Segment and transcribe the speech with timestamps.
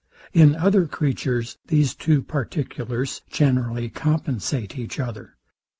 [0.33, 5.35] In other creatures these two particulars generally compensate each other.